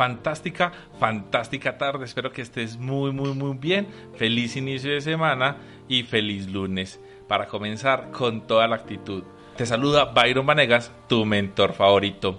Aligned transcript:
Fantástica, 0.00 0.72
fantástica 0.98 1.76
tarde. 1.76 2.06
Espero 2.06 2.32
que 2.32 2.40
estés 2.40 2.78
muy, 2.78 3.12
muy, 3.12 3.34
muy 3.34 3.54
bien. 3.58 3.86
Feliz 4.16 4.56
inicio 4.56 4.90
de 4.92 5.02
semana 5.02 5.58
y 5.88 6.04
feliz 6.04 6.50
lunes 6.50 6.98
para 7.28 7.46
comenzar 7.46 8.10
con 8.10 8.46
toda 8.46 8.66
la 8.66 8.76
actitud. 8.76 9.24
Te 9.58 9.66
saluda 9.66 10.06
Byron 10.06 10.46
Vanegas, 10.46 10.90
tu 11.06 11.26
mentor 11.26 11.74
favorito. 11.74 12.38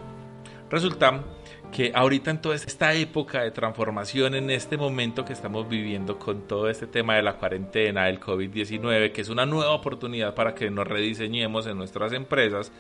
Resulta 0.72 1.24
que 1.72 1.92
ahorita 1.94 2.32
en 2.32 2.42
toda 2.42 2.56
esta 2.56 2.96
época 2.96 3.44
de 3.44 3.52
transformación, 3.52 4.34
en 4.34 4.50
este 4.50 4.76
momento 4.76 5.24
que 5.24 5.34
estamos 5.34 5.70
viviendo 5.70 6.18
con 6.18 6.48
todo 6.48 6.68
este 6.68 6.88
tema 6.88 7.14
de 7.16 7.22
la 7.22 7.38
cuarentena, 7.38 8.06
del 8.06 8.20
COVID-19, 8.20 9.12
que 9.12 9.22
es 9.22 9.30
una 9.30 9.46
nueva 9.46 9.74
oportunidad 9.74 10.34
para 10.34 10.56
que 10.56 10.72
nos 10.72 10.88
rediseñemos 10.88 11.68
en 11.68 11.78
nuestras 11.78 12.12
empresas, 12.12 12.72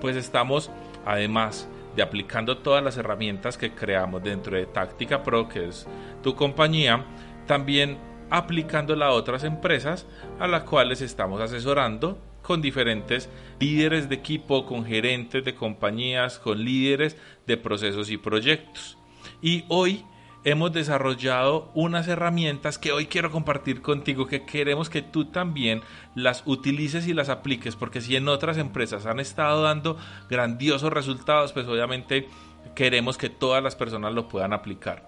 pues 0.00 0.14
estamos 0.14 0.70
además 1.04 1.68
aplicando 2.00 2.58
todas 2.58 2.82
las 2.82 2.96
herramientas 2.96 3.58
que 3.58 3.72
creamos 3.72 4.22
dentro 4.22 4.56
de 4.56 4.66
Táctica 4.66 5.22
Pro, 5.22 5.48
que 5.48 5.68
es 5.68 5.86
tu 6.22 6.34
compañía, 6.34 7.04
también 7.46 7.98
aplicándola 8.30 9.06
a 9.06 9.12
otras 9.12 9.44
empresas 9.44 10.06
a 10.38 10.46
las 10.46 10.62
cuales 10.64 11.00
estamos 11.00 11.40
asesorando 11.40 12.18
con 12.42 12.62
diferentes 12.62 13.28
líderes 13.60 14.08
de 14.08 14.14
equipo, 14.14 14.64
con 14.64 14.84
gerentes 14.84 15.44
de 15.44 15.54
compañías, 15.54 16.38
con 16.38 16.64
líderes 16.64 17.16
de 17.46 17.56
procesos 17.56 18.10
y 18.10 18.16
proyectos. 18.16 18.96
Y 19.42 19.64
hoy 19.68 20.04
hemos 20.44 20.72
desarrollado 20.72 21.70
unas 21.74 22.08
herramientas 22.08 22.78
que 22.78 22.92
hoy 22.92 23.06
quiero 23.06 23.30
compartir 23.30 23.82
contigo, 23.82 24.26
que 24.26 24.44
queremos 24.44 24.88
que 24.88 25.02
tú 25.02 25.26
también 25.26 25.82
las 26.14 26.42
utilices 26.46 27.06
y 27.06 27.14
las 27.14 27.28
apliques, 27.28 27.76
porque 27.76 28.00
si 28.00 28.16
en 28.16 28.28
otras 28.28 28.58
empresas 28.58 29.06
han 29.06 29.20
estado 29.20 29.62
dando 29.62 29.96
grandiosos 30.30 30.92
resultados, 30.92 31.52
pues 31.52 31.66
obviamente 31.66 32.28
queremos 32.74 33.18
que 33.18 33.28
todas 33.28 33.62
las 33.62 33.76
personas 33.76 34.14
lo 34.14 34.28
puedan 34.28 34.52
aplicar. 34.52 35.07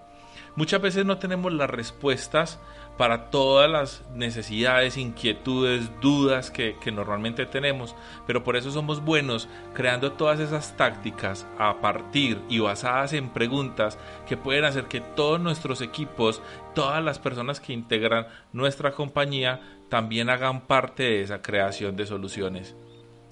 Muchas 0.56 0.81
veces 0.83 1.06
no 1.06 1.19
tenemos 1.19 1.53
las 1.53 1.70
respuestas 1.70 2.59
para 3.01 3.31
todas 3.31 3.70
las 3.70 4.05
necesidades, 4.15 4.98
inquietudes, 4.98 5.91
dudas 6.03 6.51
que, 6.51 6.77
normalmente 6.92 7.47
tenemos, 7.47 7.97
pero 8.27 8.45
por 8.45 8.57
eso 8.57 8.70
somos 8.70 9.03
buenos 9.03 9.48
creando 9.73 10.12
todas 10.12 10.39
esas 10.39 10.77
tácticas 10.77 11.47
a 11.59 11.81
partir 11.81 12.42
y 12.51 12.59
basadas 12.59 13.15
en 13.15 13.31
preguntas 13.31 13.98
que 14.29 14.37
pueden 14.37 14.65
hacer 14.65 14.84
que 14.84 15.01
todos 15.01 15.41
nuestros 15.41 15.81
equipos, 15.81 16.42
todas 16.75 17.03
las 17.03 17.19
personas 17.19 17.59
que 17.59 17.73
integran 17.73 18.27
nuestra 18.53 18.92
compañía, 18.92 19.61
también 19.89 20.29
hagan 20.29 20.67
parte 20.67 21.05
de 21.05 21.23
esa 21.23 21.41
creación 21.41 21.97
de 21.97 22.05
soluciones. 22.05 22.77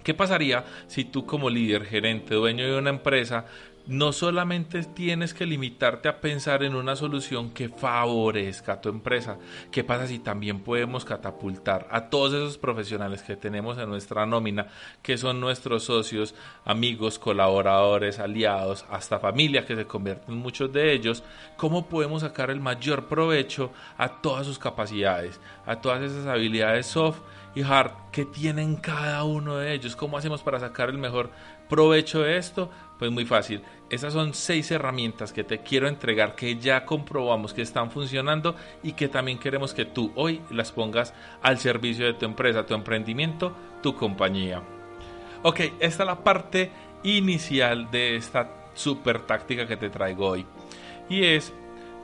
¿Qué 0.03 0.15
pasaría 0.15 0.65
si 0.87 1.05
tú 1.05 1.27
como 1.27 1.51
líder, 1.51 1.85
gerente, 1.85 2.35
dueño 2.35 2.65
de 2.65 2.79
una 2.79 2.89
empresa, 2.89 3.45
no 3.89 4.13
solamente 4.13 4.83
tienes 4.83 5.33
que 5.33 5.47
limitarte 5.47 6.11
a 6.11 6.21
pensar 6.21 6.63
en 6.63 6.75
una 6.75 6.95
solución 6.95 7.51
que 7.51 7.71
favorezca 7.71 8.75
a 8.75 8.81
tu 8.83 8.91
empresa. 8.91 9.39
¿Qué 9.71 9.83
pasa 9.83 10.07
si 10.07 10.19
también 10.19 10.61
podemos 10.61 11.07
catapultar 11.07 11.89
a 11.91 12.11
todos 12.11 12.35
esos 12.35 12.59
profesionales 12.59 13.23
que 13.23 13.35
tenemos 13.35 13.79
en 13.79 13.89
nuestra 13.89 14.27
nómina, 14.27 14.67
que 15.01 15.17
son 15.17 15.41
nuestros 15.41 15.85
socios, 15.85 16.35
amigos, 16.67 17.19
colaboradores, 17.19 18.19
aliados, 18.19 18.85
hasta 18.91 19.19
familia 19.19 19.65
que 19.65 19.75
se 19.75 19.87
convierten 19.87 20.37
muchos 20.37 20.71
de 20.71 20.93
ellos? 20.93 21.25
¿Cómo 21.57 21.89
podemos 21.89 22.21
sacar 22.21 22.51
el 22.51 22.61
mayor 22.61 23.07
provecho 23.07 23.73
a 23.97 24.21
todas 24.21 24.47
sus 24.47 24.59
capacidades, 24.59 25.41
a 25.65 25.81
todas 25.81 26.03
esas 26.03 26.27
habilidades 26.27 26.87
soft 26.87 27.21
y 27.55 27.63
hard 27.63 27.93
que 28.13 28.27
tienen 28.27 28.77
cada 28.77 29.25
uno 29.25 29.57
de 29.57 29.73
ellos? 29.73 29.97
¿Cómo 29.97 30.19
hacemos 30.19 30.43
para 30.43 30.61
sacar 30.61 30.91
el 30.91 30.99
mejor 30.99 31.31
provecho 31.69 32.23
de 32.23 32.37
esto? 32.37 32.71
Pues 32.99 33.11
muy 33.11 33.25
fácil. 33.25 33.63
Esas 33.91 34.13
son 34.13 34.35
seis 34.35 34.71
herramientas 34.71 35.33
que 35.33 35.45
te 35.45 35.61
quiero 35.63 35.89
entregar 35.89 36.35
que 36.35 36.57
ya 36.57 36.85
comprobamos 36.85 37.55
que 37.55 37.63
están 37.63 37.91
funcionando 37.91 38.57
y 38.83 38.93
que 38.93 39.09
también 39.09 39.39
queremos 39.39 39.73
que 39.73 39.85
tú 39.85 40.13
hoy 40.15 40.43
las 40.51 40.73
pongas 40.73 41.15
al 41.43 41.59
servicio 41.59 42.05
de 42.05 42.15
tu 42.15 42.27
empresa, 42.27 42.67
tu 42.67 42.75
emprendimiento, 42.75 43.53
tu 43.83 43.95
compañía. 43.95 44.63
Ok, 45.43 45.61
esta 45.79 46.03
es 46.03 46.07
la 46.07 46.25
parte 46.25 46.71
inicial 47.05 47.91
de 47.91 48.17
esta 48.17 48.51
super 48.75 49.21
táctica 49.21 49.67
que 49.67 49.77
te 49.77 49.91
traigo 49.91 50.27
hoy. 50.27 50.47
Y 51.09 51.25
es 51.25 51.53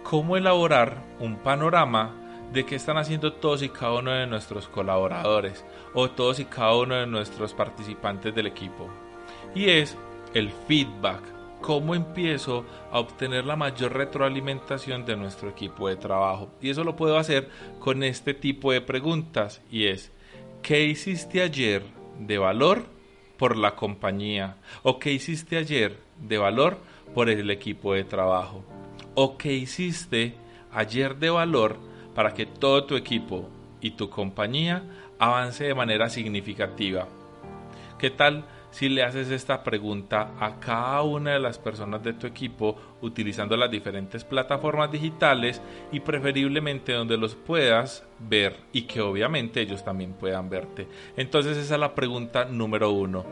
cómo 0.04 0.36
elaborar 0.36 1.02
un 1.18 1.36
panorama 1.36 2.14
de 2.52 2.64
qué 2.64 2.76
están 2.76 2.96
haciendo 2.96 3.32
todos 3.32 3.62
y 3.62 3.68
cada 3.68 3.94
uno 3.94 4.12
de 4.12 4.26
nuestros 4.26 4.68
colaboradores 4.68 5.64
o 5.92 6.08
todos 6.08 6.38
y 6.38 6.44
cada 6.44 6.76
uno 6.76 6.94
de 6.94 7.06
nuestros 7.06 7.52
participantes 7.52 8.34
del 8.34 8.46
equipo. 8.46 8.88
Y 9.54 9.68
es 9.68 9.96
el 10.34 10.50
feedback, 10.66 11.20
cómo 11.60 11.94
empiezo 11.94 12.64
a 12.90 12.98
obtener 12.98 13.46
la 13.46 13.56
mayor 13.56 13.92
retroalimentación 13.94 15.06
de 15.06 15.16
nuestro 15.16 15.48
equipo 15.48 15.88
de 15.88 15.96
trabajo. 15.96 16.50
Y 16.60 16.70
eso 16.70 16.82
lo 16.82 16.96
puedo 16.96 17.16
hacer 17.16 17.48
con 17.78 18.02
este 18.02 18.34
tipo 18.34 18.72
de 18.72 18.80
preguntas 18.80 19.62
y 19.70 19.86
es, 19.86 20.10
¿qué 20.62 20.84
hiciste 20.84 21.40
ayer 21.40 21.82
de 22.18 22.38
valor 22.38 22.84
por 23.38 23.56
la 23.56 23.76
compañía? 23.76 24.56
¿O 24.82 24.98
qué 24.98 25.12
hiciste 25.12 25.56
ayer 25.56 25.98
de 26.20 26.38
valor 26.38 26.78
por 27.14 27.30
el 27.30 27.48
equipo 27.50 27.94
de 27.94 28.04
trabajo? 28.04 28.64
¿O 29.14 29.38
qué 29.38 29.52
hiciste 29.52 30.34
ayer 30.72 31.16
de 31.16 31.30
valor 31.30 31.76
para 32.14 32.34
que 32.34 32.46
todo 32.46 32.84
tu 32.84 32.96
equipo 32.96 33.48
y 33.80 33.92
tu 33.92 34.10
compañía 34.10 34.82
avance 35.18 35.64
de 35.64 35.74
manera 35.74 36.10
significativa? 36.10 37.06
¿Qué 37.98 38.10
tal 38.10 38.44
si 38.74 38.88
le 38.88 39.04
haces 39.04 39.30
esta 39.30 39.62
pregunta 39.62 40.32
a 40.40 40.58
cada 40.58 41.02
una 41.02 41.34
de 41.34 41.38
las 41.38 41.60
personas 41.60 42.02
de 42.02 42.12
tu 42.14 42.26
equipo 42.26 42.76
utilizando 43.02 43.56
las 43.56 43.70
diferentes 43.70 44.24
plataformas 44.24 44.90
digitales 44.90 45.62
y 45.92 46.00
preferiblemente 46.00 46.92
donde 46.92 47.16
los 47.16 47.36
puedas 47.36 48.04
ver 48.18 48.56
y 48.72 48.82
que 48.82 49.00
obviamente 49.00 49.60
ellos 49.60 49.84
también 49.84 50.14
puedan 50.14 50.50
verte. 50.50 50.88
Entonces 51.16 51.56
esa 51.56 51.74
es 51.74 51.80
la 51.80 51.94
pregunta 51.94 52.46
número 52.46 52.90
uno. 52.90 53.24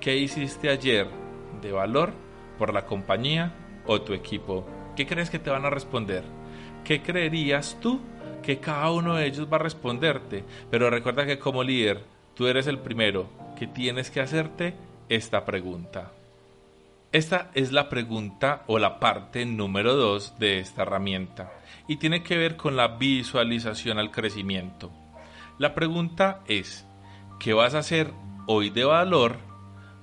¿Qué 0.00 0.16
hiciste 0.16 0.68
ayer 0.68 1.06
de 1.62 1.70
valor 1.70 2.12
por 2.58 2.74
la 2.74 2.84
compañía 2.84 3.54
o 3.86 4.00
tu 4.00 4.14
equipo? 4.14 4.66
¿Qué 4.96 5.06
crees 5.06 5.30
que 5.30 5.38
te 5.38 5.50
van 5.50 5.64
a 5.64 5.70
responder? 5.70 6.24
¿Qué 6.82 7.02
creerías 7.02 7.78
tú 7.80 8.00
que 8.42 8.58
cada 8.58 8.90
uno 8.90 9.14
de 9.14 9.26
ellos 9.26 9.46
va 9.46 9.58
a 9.58 9.60
responderte? 9.60 10.42
Pero 10.72 10.90
recuerda 10.90 11.24
que 11.24 11.38
como 11.38 11.62
líder, 11.62 12.02
tú 12.34 12.48
eres 12.48 12.66
el 12.66 12.80
primero 12.80 13.28
que 13.56 13.68
tienes 13.68 14.10
que 14.10 14.20
hacerte 14.20 14.87
esta 15.08 15.44
pregunta. 15.44 16.12
Esta 17.10 17.50
es 17.54 17.72
la 17.72 17.88
pregunta 17.88 18.64
o 18.66 18.78
la 18.78 19.00
parte 19.00 19.46
número 19.46 19.94
dos 19.94 20.38
de 20.38 20.58
esta 20.58 20.82
herramienta 20.82 21.50
y 21.86 21.96
tiene 21.96 22.22
que 22.22 22.36
ver 22.36 22.56
con 22.56 22.76
la 22.76 22.88
visualización 22.88 23.98
al 23.98 24.10
crecimiento. 24.10 24.90
La 25.58 25.74
pregunta 25.74 26.40
es, 26.46 26.86
¿qué 27.40 27.54
vas 27.54 27.74
a 27.74 27.78
hacer 27.78 28.12
hoy 28.46 28.70
de 28.70 28.84
valor 28.84 29.38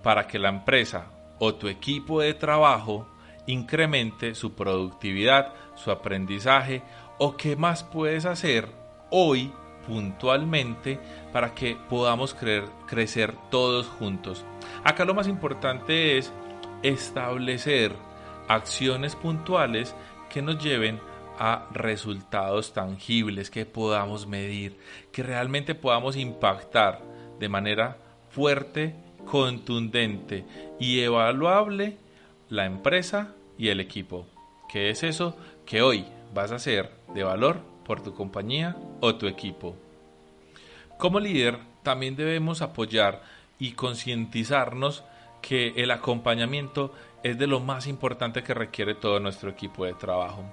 para 0.02 0.28
que 0.28 0.40
la 0.40 0.50
empresa 0.50 1.12
o 1.40 1.56
tu 1.56 1.68
equipo 1.68 2.22
de 2.22 2.34
trabajo 2.34 3.08
incremente 3.46 4.34
su 4.34 4.54
productividad, 4.54 5.54
su 5.76 5.92
aprendizaje 5.92 6.82
o 7.20 7.38
qué 7.38 7.56
más 7.56 7.84
puedes 7.84 8.26
hacer 8.26 8.68
hoy 9.12 9.54
puntualmente 9.88 11.00
para 11.32 11.54
que 11.54 11.78
podamos 11.90 12.36
crecer 12.88 13.34
todos 13.50 13.88
juntos. 13.88 14.46
Acá 14.84 15.06
lo 15.06 15.14
más 15.14 15.28
importante 15.28 16.18
es 16.18 16.32
establecer 16.84 17.94
acciones 18.48 19.16
puntuales 19.16 19.96
que 20.30 20.42
nos 20.42 20.64
lleven 20.64 21.00
a 21.38 21.68
resultados 21.72 22.74
tangibles 22.74 23.50
que 23.50 23.66
podamos 23.66 24.28
medir, 24.28 24.78
que 25.12 25.24
realmente 25.24 25.76
podamos 25.76 26.16
impactar 26.16 27.02
de 27.40 27.50
manera 27.50 27.98
fuerte, 28.30 28.96
contundente 29.26 30.46
y 30.80 31.00
evaluable 31.00 31.98
la 32.50 32.66
empresa 32.66 33.34
y 33.58 33.70
el 33.70 33.80
equipo. 33.80 34.28
¿Qué 34.72 34.90
es 34.90 35.04
eso 35.04 35.36
que 35.66 35.82
hoy 35.82 36.06
vas 36.34 36.52
a 36.52 36.56
hacer 36.56 36.92
de 37.14 37.24
valor 37.24 37.75
por 37.86 38.02
tu 38.02 38.14
compañía 38.14 38.76
o 39.00 39.16
tu 39.16 39.28
equipo? 39.28 39.76
Como 40.98 41.22
líder, 41.22 41.60
también 41.84 42.18
debemos 42.18 42.62
apoyar 42.62 43.24
y 43.58 43.72
concientizarnos 43.72 45.06
que 45.42 45.70
el 45.78 45.92
acompañamiento 45.92 46.94
es 47.24 47.38
de 47.38 47.48
lo 47.48 47.62
más 47.62 47.88
importante 47.88 48.44
que 48.44 48.54
requiere 48.54 48.96
todo 48.96 49.22
nuestro 49.22 49.50
equipo 49.50 49.86
de 49.86 49.94
trabajo 49.94 50.44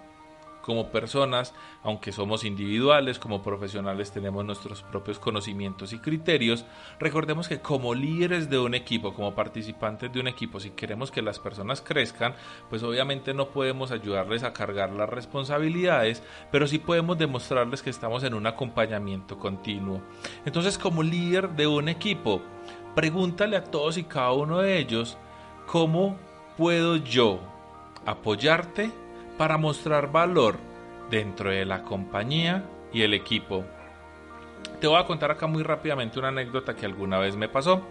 como 0.63 0.91
personas, 0.91 1.55
aunque 1.83 2.13
somos 2.13 2.45
individuales, 2.45 3.19
como 3.19 3.43
profesionales 3.43 4.13
tenemos 4.13 4.45
nuestros 4.45 4.83
propios 4.83 5.19
conocimientos 5.19 5.93
y 5.93 5.99
criterios, 5.99 6.65
recordemos 6.99 7.49
que 7.49 7.61
como 7.61 7.95
líderes 7.95 8.49
de 8.49 8.59
un 8.59 8.75
equipo, 8.75 9.13
como 9.13 9.35
participantes 9.35 10.13
de 10.13 10.21
un 10.21 10.29
equipo, 10.29 10.61
si 10.61 10.71
queremos 10.71 11.11
que 11.11 11.21
las 11.21 11.39
personas 11.39 11.83
crezcan, 11.83 12.35
pues 12.71 12.83
obviamente 12.83 13.35
no 13.35 13.49
podemos 13.49 13.91
ayudarles 13.91 14.45
a 14.45 14.53
cargar 14.53 14.93
las 14.93 15.09
responsabilidades, 15.09 16.23
pero 16.51 16.67
sí 16.67 16.79
podemos 16.79 17.19
demostrarles 17.19 17.83
que 17.83 17.91
estamos 17.91 18.23
en 18.25 18.35
un 18.35 18.47
acompañamiento 18.47 19.39
continuo. 19.39 20.01
Entonces, 20.47 20.79
como 20.79 21.03
líder 21.03 21.51
de 21.51 21.67
un 21.67 21.89
equipo, 21.89 22.41
pregúntale 22.95 23.57
a 23.57 23.65
todos 23.65 23.99
y 23.99 24.05
cada 24.05 24.33
uno 24.33 24.59
de 24.61 24.79
ellos, 24.79 25.19
¿cómo 25.67 26.17
puedo 26.57 26.97
yo 26.97 27.41
apoyarte 28.07 28.91
para 29.43 29.59
mostrar 29.59 30.13
valor 30.13 30.57
dentro 31.11 31.51
de 31.51 31.65
la 31.65 31.83
compañía 31.83 32.65
y 32.93 33.03
el 33.03 33.13
equipo. 33.13 33.65
Te 34.81 34.87
voy 34.87 35.01
a 35.01 35.05
contar 35.05 35.33
acá 35.33 35.49
muy 35.49 35.65
rápidamente 35.65 36.21
una 36.21 36.29
anécdota 36.29 36.77
que 36.77 36.87
alguna 36.87 37.19
vez 37.19 37.35
me 37.35 37.49
pasó 37.49 37.83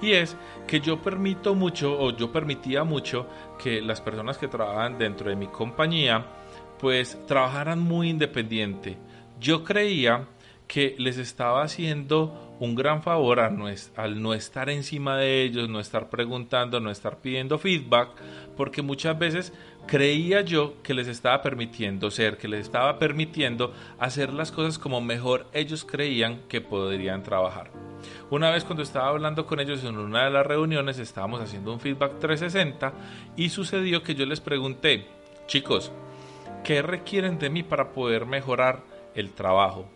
y 0.00 0.12
es 0.12 0.34
que 0.66 0.80
yo 0.80 1.02
permito 1.02 1.54
mucho 1.54 1.94
o 2.00 2.16
yo 2.16 2.32
permitía 2.32 2.84
mucho 2.84 3.26
que 3.62 3.82
las 3.82 4.00
personas 4.00 4.38
que 4.38 4.48
trabajan 4.48 4.96
dentro 4.96 5.28
de 5.28 5.36
mi 5.36 5.46
compañía 5.48 6.24
pues 6.80 7.18
trabajaran 7.26 7.80
muy 7.80 8.08
independiente. 8.08 8.96
Yo 9.38 9.62
creía 9.62 10.24
que 10.66 10.94
les 10.98 11.18
estaba 11.18 11.62
haciendo 11.62 12.56
un 12.60 12.74
gran 12.74 13.02
favor 13.02 13.40
al 13.40 14.22
no 14.22 14.34
estar 14.34 14.70
encima 14.70 15.16
de 15.16 15.42
ellos, 15.42 15.68
no 15.68 15.80
estar 15.80 16.08
preguntando, 16.08 16.80
no 16.80 16.90
estar 16.90 17.18
pidiendo 17.18 17.58
feedback, 17.58 18.10
porque 18.56 18.80
muchas 18.80 19.18
veces 19.18 19.52
creía 19.86 20.40
yo 20.40 20.82
que 20.82 20.94
les 20.94 21.08
estaba 21.08 21.42
permitiendo 21.42 22.10
ser, 22.10 22.38
que 22.38 22.48
les 22.48 22.60
estaba 22.60 22.98
permitiendo 22.98 23.74
hacer 23.98 24.32
las 24.32 24.52
cosas 24.52 24.78
como 24.78 25.00
mejor 25.00 25.46
ellos 25.52 25.84
creían 25.84 26.42
que 26.48 26.60
podrían 26.60 27.22
trabajar. 27.22 27.70
Una 28.30 28.50
vez 28.50 28.64
cuando 28.64 28.82
estaba 28.82 29.08
hablando 29.08 29.46
con 29.46 29.60
ellos 29.60 29.84
en 29.84 29.98
una 29.98 30.24
de 30.24 30.30
las 30.30 30.46
reuniones, 30.46 30.98
estábamos 30.98 31.40
haciendo 31.40 31.72
un 31.72 31.80
feedback 31.80 32.18
360 32.18 32.92
y 33.36 33.48
sucedió 33.48 34.02
que 34.02 34.14
yo 34.14 34.26
les 34.26 34.40
pregunté, 34.40 35.06
chicos, 35.46 35.92
¿qué 36.62 36.82
requieren 36.82 37.38
de 37.38 37.50
mí 37.50 37.62
para 37.62 37.92
poder 37.92 38.26
mejorar 38.26 38.82
el 39.14 39.32
trabajo? 39.32 39.88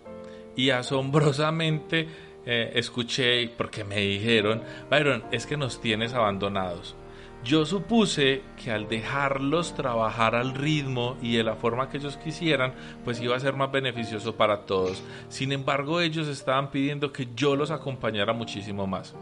Y 0.58 0.70
asombrosamente 0.70 2.08
eh, 2.44 2.72
escuché, 2.75 3.49
porque 3.56 3.84
me 3.84 4.00
dijeron, 4.00 4.60
Byron, 4.90 5.22
es 5.31 5.46
que 5.46 5.56
nos 5.56 5.81
tienes 5.81 6.14
abandonados. 6.14 6.96
Yo 7.44 7.64
supuse 7.64 8.43
que 8.60 8.72
al 8.72 8.88
dejarlos 8.88 9.76
trabajar 9.76 10.34
al 10.34 10.56
ritmo 10.56 11.16
y 11.22 11.37
de 11.37 11.44
la 11.44 11.55
forma 11.55 11.88
que 11.88 11.99
ellos 11.99 12.16
quisieran, 12.16 12.75
pues 13.05 13.20
iba 13.20 13.37
a 13.37 13.40
ser 13.40 13.55
más 13.55 13.70
beneficioso 13.70 14.34
para 14.34 14.66
todos. 14.66 15.05
Sin 15.28 15.52
embargo, 15.52 16.00
ellos 16.00 16.26
estaban 16.26 16.72
pidiendo 16.72 17.12
que 17.12 17.28
yo 17.37 17.54
los 17.54 17.70
acompañara 17.70 18.32
muchísimo 18.32 18.88
más. 18.88 19.14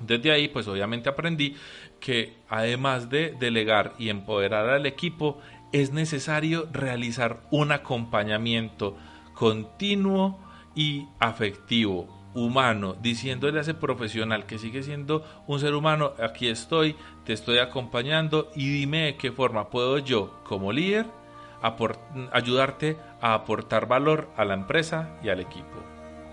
Desde 0.00 0.30
ahí, 0.30 0.46
pues 0.46 0.68
obviamente 0.68 1.08
aprendí 1.08 1.56
que 1.98 2.34
además 2.48 3.10
de 3.10 3.34
delegar 3.40 3.94
y 3.98 4.08
empoderar 4.08 4.68
al 4.68 4.86
equipo, 4.86 5.40
es 5.72 5.90
necesario 5.90 6.68
realizar 6.70 7.40
un 7.50 7.72
acompañamiento 7.72 8.96
continuo 9.34 10.38
y 10.74 11.08
afectivo 11.18 12.20
humano, 12.34 12.94
diciéndole 13.00 13.58
a 13.58 13.62
ese 13.62 13.74
profesional 13.74 14.46
que 14.46 14.58
sigue 14.58 14.82
siendo 14.82 15.24
un 15.46 15.58
ser 15.58 15.74
humano, 15.74 16.12
aquí 16.22 16.48
estoy, 16.48 16.96
te 17.24 17.32
estoy 17.32 17.58
acompañando 17.58 18.50
y 18.54 18.70
dime 18.70 19.06
de 19.06 19.16
qué 19.16 19.32
forma 19.32 19.68
puedo 19.68 19.98
yo 19.98 20.40
como 20.44 20.72
líder 20.72 21.06
ayudarte 22.32 22.96
a 23.20 23.34
aportar 23.34 23.86
valor 23.86 24.28
a 24.36 24.44
la 24.44 24.54
empresa 24.54 25.10
y 25.22 25.28
al 25.28 25.40
equipo. 25.40 25.76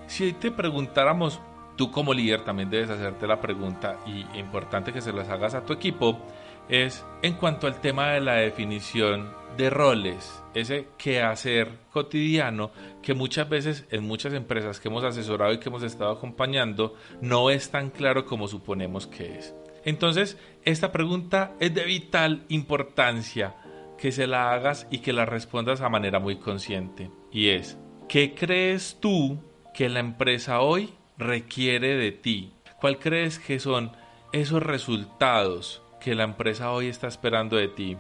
Si 0.07 0.31
te 0.33 0.51
preguntáramos, 0.51 1.41
tú 1.75 1.91
como 1.91 2.13
líder 2.13 2.45
también 2.45 2.69
debes 2.69 2.89
hacerte 2.89 3.27
la 3.27 3.41
pregunta 3.41 3.97
y 4.05 4.25
importante 4.39 4.93
que 4.93 5.01
se 5.01 5.11
las 5.11 5.29
hagas 5.29 5.53
a 5.53 5.65
tu 5.65 5.73
equipo, 5.73 6.19
es 6.69 7.05
en 7.21 7.33
cuanto 7.33 7.67
al 7.67 7.81
tema 7.81 8.11
de 8.11 8.21
la 8.21 8.35
definición 8.35 9.35
de 9.57 9.69
roles, 9.69 10.43
ese 10.53 10.87
quehacer 10.97 11.71
cotidiano 11.91 12.71
que 13.01 13.13
muchas 13.13 13.49
veces 13.49 13.85
en 13.89 14.03
muchas 14.03 14.33
empresas 14.33 14.79
que 14.79 14.87
hemos 14.87 15.03
asesorado 15.03 15.51
y 15.53 15.59
que 15.59 15.69
hemos 15.69 15.83
estado 15.83 16.11
acompañando 16.11 16.95
no 17.21 17.49
es 17.49 17.71
tan 17.71 17.89
claro 17.89 18.25
como 18.25 18.47
suponemos 18.47 19.07
que 19.07 19.39
es. 19.39 19.55
Entonces, 19.83 20.37
esta 20.63 20.91
pregunta 20.91 21.55
es 21.59 21.73
de 21.73 21.85
vital 21.85 22.43
importancia 22.49 23.55
que 23.97 24.11
se 24.11 24.27
la 24.27 24.51
hagas 24.51 24.85
y 24.91 24.99
que 24.99 25.13
la 25.13 25.25
respondas 25.25 25.81
a 25.81 25.89
manera 25.89 26.19
muy 26.19 26.37
consciente. 26.37 27.09
Y 27.31 27.49
es, 27.49 27.77
¿qué 28.07 28.35
crees 28.35 28.97
tú 28.99 29.39
que 29.73 29.89
la 29.89 30.01
empresa 30.01 30.61
hoy 30.61 30.93
requiere 31.17 31.95
de 31.95 32.11
ti? 32.11 32.53
¿Cuál 32.79 32.99
crees 32.99 33.39
que 33.39 33.59
son 33.59 33.91
esos 34.33 34.61
resultados 34.61 35.81
que 35.99 36.15
la 36.15 36.23
empresa 36.23 36.71
hoy 36.71 36.87
está 36.87 37.07
esperando 37.07 37.57
de 37.57 37.67
ti? 37.67 37.97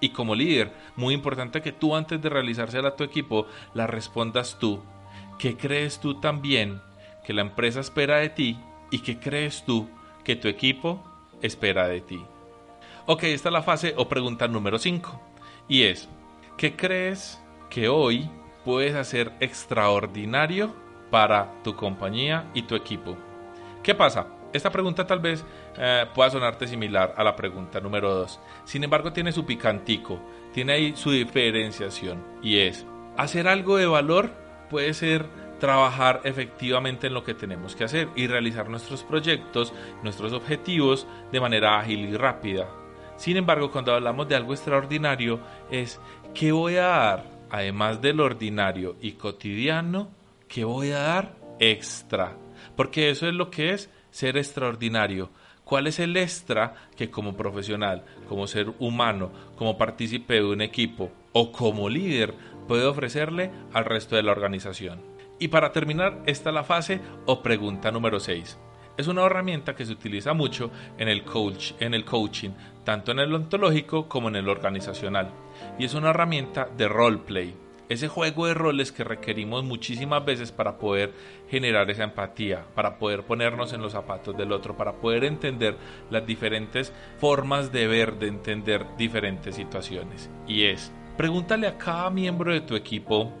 Y 0.00 0.10
como 0.10 0.34
líder, 0.34 0.72
muy 0.96 1.14
importante 1.14 1.62
que 1.62 1.72
tú 1.72 1.96
antes 1.96 2.20
de 2.20 2.28
realizársela 2.28 2.88
a 2.88 2.96
tu 2.96 3.04
equipo, 3.04 3.46
la 3.74 3.86
respondas 3.86 4.58
tú. 4.58 4.82
¿Qué 5.38 5.56
crees 5.56 6.00
tú 6.00 6.20
también 6.20 6.82
que 7.24 7.32
la 7.32 7.42
empresa 7.42 7.80
espera 7.80 8.18
de 8.18 8.28
ti 8.28 8.58
y 8.90 9.00
qué 9.00 9.18
crees 9.18 9.64
tú 9.64 9.88
que 10.24 10.36
tu 10.36 10.48
equipo 10.48 11.02
espera 11.42 11.88
de 11.88 12.00
ti? 12.00 12.24
Ok, 13.06 13.24
esta 13.24 13.48
es 13.48 13.52
la 13.52 13.62
fase 13.62 13.94
o 13.96 14.08
pregunta 14.08 14.48
número 14.48 14.78
5. 14.78 15.20
Y 15.68 15.82
es, 15.82 16.08
¿qué 16.56 16.76
crees 16.76 17.40
que 17.70 17.88
hoy 17.88 18.28
puedes 18.64 18.94
hacer 18.94 19.32
extraordinario 19.40 20.74
para 21.10 21.52
tu 21.62 21.76
compañía 21.76 22.50
y 22.52 22.62
tu 22.62 22.74
equipo? 22.74 23.16
¿Qué 23.82 23.94
pasa? 23.94 24.26
Esta 24.56 24.70
pregunta 24.70 25.06
tal 25.06 25.20
vez 25.20 25.44
eh, 25.76 26.06
pueda 26.14 26.30
sonarte 26.30 26.66
similar 26.66 27.14
a 27.14 27.22
la 27.22 27.36
pregunta 27.36 27.78
número 27.78 28.14
2. 28.14 28.40
Sin 28.64 28.82
embargo, 28.82 29.12
tiene 29.12 29.30
su 29.30 29.44
picantico, 29.44 30.18
tiene 30.54 30.72
ahí 30.72 30.96
su 30.96 31.10
diferenciación 31.10 32.24
y 32.42 32.60
es, 32.60 32.86
hacer 33.18 33.48
algo 33.48 33.76
de 33.76 33.86
valor 33.86 34.30
puede 34.70 34.94
ser 34.94 35.26
trabajar 35.60 36.22
efectivamente 36.24 37.06
en 37.06 37.14
lo 37.14 37.22
que 37.22 37.34
tenemos 37.34 37.76
que 37.76 37.84
hacer 37.84 38.08
y 38.16 38.26
realizar 38.28 38.70
nuestros 38.70 39.02
proyectos, 39.04 39.74
nuestros 40.02 40.32
objetivos 40.32 41.06
de 41.30 41.40
manera 41.40 41.78
ágil 41.78 42.00
y 42.00 42.16
rápida. 42.16 42.66
Sin 43.16 43.36
embargo, 43.36 43.70
cuando 43.70 43.92
hablamos 43.92 44.26
de 44.26 44.36
algo 44.36 44.54
extraordinario 44.54 45.38
es 45.70 46.00
¿qué 46.32 46.50
voy 46.50 46.76
a 46.76 46.86
dar? 46.86 47.24
Además 47.50 48.00
del 48.00 48.20
ordinario 48.20 48.96
y 49.02 49.12
cotidiano, 49.12 50.08
¿qué 50.48 50.64
voy 50.64 50.92
a 50.92 50.98
dar 51.00 51.36
extra? 51.58 52.38
Porque 52.74 53.10
eso 53.10 53.28
es 53.28 53.34
lo 53.34 53.50
que 53.50 53.72
es 53.72 53.90
ser 54.16 54.38
extraordinario. 54.38 55.28
¿Cuál 55.62 55.88
es 55.88 55.98
el 55.98 56.16
extra 56.16 56.74
que 56.96 57.10
como 57.10 57.36
profesional, 57.36 58.02
como 58.30 58.46
ser 58.46 58.72
humano, 58.78 59.30
como 59.56 59.76
partícipe 59.76 60.34
de 60.34 60.44
un 60.44 60.62
equipo 60.62 61.10
o 61.32 61.52
como 61.52 61.90
líder 61.90 62.32
puede 62.66 62.86
ofrecerle 62.86 63.50
al 63.74 63.84
resto 63.84 64.16
de 64.16 64.22
la 64.22 64.32
organización? 64.32 65.02
Y 65.38 65.48
para 65.48 65.70
terminar, 65.70 66.22
esta 66.24 66.48
es 66.48 66.54
la 66.54 66.64
fase 66.64 66.98
o 67.26 67.42
pregunta 67.42 67.90
número 67.90 68.18
6. 68.18 68.58
Es 68.96 69.06
una 69.06 69.26
herramienta 69.26 69.74
que 69.76 69.84
se 69.84 69.92
utiliza 69.92 70.32
mucho 70.32 70.70
en 70.96 71.08
el, 71.08 71.22
coach, 71.22 71.72
en 71.78 71.92
el 71.92 72.06
coaching, 72.06 72.52
tanto 72.84 73.12
en 73.12 73.18
el 73.18 73.34
ontológico 73.34 74.08
como 74.08 74.28
en 74.28 74.36
el 74.36 74.48
organizacional. 74.48 75.30
Y 75.78 75.84
es 75.84 75.92
una 75.92 76.08
herramienta 76.08 76.70
de 76.74 76.88
roleplay 76.88 77.65
ese 77.88 78.08
juego 78.08 78.46
de 78.46 78.54
roles 78.54 78.92
que 78.92 79.04
requerimos 79.04 79.64
muchísimas 79.64 80.24
veces 80.24 80.52
para 80.52 80.78
poder 80.78 81.12
generar 81.48 81.90
esa 81.90 82.04
empatía, 82.04 82.64
para 82.74 82.98
poder 82.98 83.22
ponernos 83.22 83.72
en 83.72 83.82
los 83.82 83.92
zapatos 83.92 84.36
del 84.36 84.52
otro, 84.52 84.76
para 84.76 84.94
poder 84.94 85.24
entender 85.24 85.76
las 86.10 86.26
diferentes 86.26 86.92
formas 87.18 87.72
de 87.72 87.86
ver, 87.86 88.18
de 88.18 88.28
entender 88.28 88.84
diferentes 88.96 89.54
situaciones. 89.54 90.30
Y 90.46 90.64
es, 90.64 90.92
pregúntale 91.16 91.66
a 91.66 91.78
cada 91.78 92.10
miembro 92.10 92.52
de 92.52 92.60
tu 92.60 92.74
equipo 92.74 93.32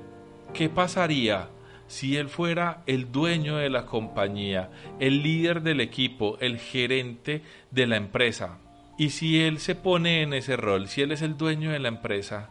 qué 0.52 0.68
pasaría 0.68 1.48
si 1.88 2.16
él 2.16 2.28
fuera 2.28 2.82
el 2.86 3.12
dueño 3.12 3.56
de 3.56 3.70
la 3.70 3.86
compañía, 3.86 4.70
el 4.98 5.22
líder 5.22 5.62
del 5.62 5.80
equipo, 5.80 6.36
el 6.40 6.58
gerente 6.58 7.42
de 7.70 7.86
la 7.86 7.96
empresa. 7.96 8.58
Y 8.98 9.10
si 9.10 9.42
él 9.42 9.58
se 9.58 9.74
pone 9.74 10.22
en 10.22 10.32
ese 10.32 10.56
rol, 10.56 10.88
si 10.88 11.02
él 11.02 11.12
es 11.12 11.22
el 11.22 11.36
dueño 11.36 11.70
de 11.70 11.78
la 11.78 11.88
empresa, 11.88 12.50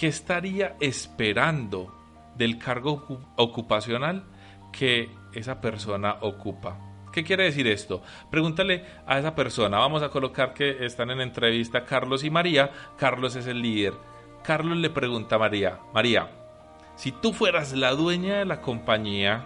¿qué 0.00 0.06
estaría 0.06 0.76
esperando 0.80 1.94
del 2.34 2.56
cargo 2.56 3.04
ocupacional 3.36 4.24
que 4.72 5.10
esa 5.34 5.60
persona 5.60 6.16
ocupa? 6.22 6.78
¿Qué 7.12 7.22
quiere 7.22 7.44
decir 7.44 7.66
esto? 7.66 8.00
Pregúntale 8.30 8.82
a 9.06 9.18
esa 9.18 9.34
persona, 9.34 9.76
vamos 9.76 10.02
a 10.02 10.08
colocar 10.08 10.54
que 10.54 10.86
están 10.86 11.10
en 11.10 11.20
entrevista 11.20 11.84
Carlos 11.84 12.24
y 12.24 12.30
María, 12.30 12.70
Carlos 12.96 13.36
es 13.36 13.46
el 13.46 13.60
líder. 13.60 13.92
Carlos 14.42 14.78
le 14.78 14.88
pregunta 14.88 15.36
a 15.36 15.40
María, 15.40 15.80
María, 15.92 16.30
si 16.96 17.12
tú 17.12 17.34
fueras 17.34 17.74
la 17.74 17.90
dueña 17.90 18.38
de 18.38 18.46
la 18.46 18.62
compañía, 18.62 19.44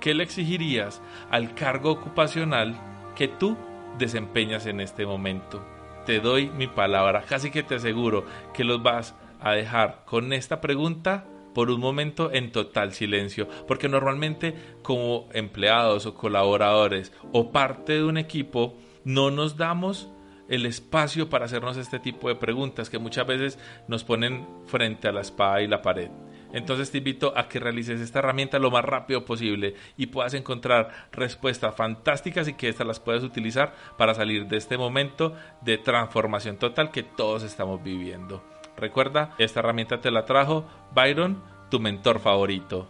¿qué 0.00 0.12
le 0.12 0.24
exigirías 0.24 1.00
al 1.30 1.54
cargo 1.54 1.92
ocupacional 1.92 2.74
que 3.14 3.28
tú 3.28 3.56
desempeñas 3.96 4.66
en 4.66 4.80
este 4.80 5.06
momento? 5.06 5.64
te 6.04 6.20
doy 6.20 6.50
mi 6.50 6.66
palabra, 6.66 7.22
casi 7.22 7.50
que 7.50 7.62
te 7.62 7.76
aseguro 7.76 8.24
que 8.52 8.64
los 8.64 8.82
vas 8.82 9.14
a 9.42 9.52
dejar 9.52 10.04
con 10.04 10.32
esta 10.32 10.60
pregunta 10.60 11.26
por 11.54 11.70
un 11.70 11.80
momento 11.80 12.32
en 12.32 12.50
total 12.50 12.92
silencio, 12.92 13.48
porque 13.66 13.88
normalmente 13.88 14.54
como 14.82 15.28
empleados 15.32 16.06
o 16.06 16.14
colaboradores 16.14 17.12
o 17.32 17.52
parte 17.52 17.94
de 17.94 18.04
un 18.04 18.16
equipo 18.16 18.76
no 19.04 19.30
nos 19.30 19.56
damos 19.56 20.08
el 20.48 20.66
espacio 20.66 21.28
para 21.30 21.46
hacernos 21.46 21.76
este 21.76 21.98
tipo 21.98 22.28
de 22.28 22.34
preguntas 22.34 22.90
que 22.90 22.98
muchas 22.98 23.26
veces 23.26 23.58
nos 23.88 24.04
ponen 24.04 24.46
frente 24.66 25.08
a 25.08 25.12
la 25.12 25.20
espada 25.20 25.62
y 25.62 25.66
la 25.66 25.82
pared. 25.82 26.10
Entonces 26.52 26.90
te 26.90 26.98
invito 26.98 27.32
a 27.36 27.48
que 27.48 27.58
realices 27.58 28.00
esta 28.00 28.18
herramienta 28.18 28.58
lo 28.58 28.70
más 28.70 28.84
rápido 28.84 29.24
posible 29.24 29.74
y 29.96 30.08
puedas 30.08 30.34
encontrar 30.34 31.08
respuestas 31.12 31.74
fantásticas 31.74 32.46
y 32.48 32.54
que 32.54 32.68
estas 32.68 32.86
las 32.86 33.00
puedas 33.00 33.22
utilizar 33.22 33.74
para 33.96 34.14
salir 34.14 34.46
de 34.46 34.58
este 34.58 34.76
momento 34.76 35.34
de 35.62 35.78
transformación 35.78 36.58
total 36.58 36.90
que 36.90 37.02
todos 37.02 37.42
estamos 37.42 37.82
viviendo. 37.82 38.51
Recuerda, 38.82 39.30
esta 39.38 39.60
herramienta 39.60 40.00
te 40.00 40.10
la 40.10 40.24
trajo 40.24 40.64
Byron, 40.92 41.40
tu 41.70 41.78
mentor 41.78 42.18
favorito. 42.18 42.88